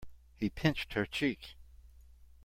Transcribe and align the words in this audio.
He 0.35 0.49
pinched 0.49 0.93
her 0.93 1.05
cheek. 1.05 1.55